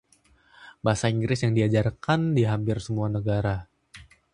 Bahasa 0.83 1.07
Inggris 1.15 1.41
diajarkan 1.57 2.21
di 2.37 2.41
hampir 2.51 2.77
semua 2.85 3.05
negara. 3.15 3.57